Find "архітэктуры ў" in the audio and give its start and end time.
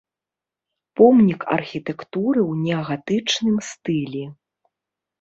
1.57-2.65